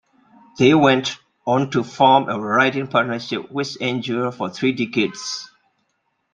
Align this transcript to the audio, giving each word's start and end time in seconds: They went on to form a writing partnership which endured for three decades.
They 0.57 0.73
went 0.73 1.19
on 1.45 1.69
to 1.69 1.83
form 1.83 2.27
a 2.27 2.39
writing 2.39 2.87
partnership 2.87 3.51
which 3.51 3.75
endured 3.75 4.33
for 4.33 4.49
three 4.49 4.71
decades. 4.71 5.47